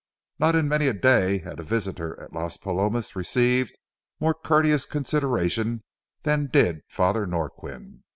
Not 0.39 0.55
in 0.55 0.67
many 0.67 0.87
a 0.87 0.93
day 0.95 1.37
had 1.37 1.59
a 1.59 1.63
visitor 1.63 2.19
at 2.19 2.33
Las 2.33 2.57
Palomas 2.57 3.15
received 3.15 3.77
more 4.19 4.33
courteous 4.33 4.87
consideration 4.87 5.83
than 6.23 6.47
did 6.47 6.81
Father 6.87 7.27
Norquin. 7.27 8.01